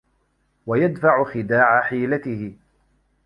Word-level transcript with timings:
وَيَدْفَعُ 0.67 1.23
خِدَاعَ 1.23 1.81
حِيلَتِهِ 1.81 2.57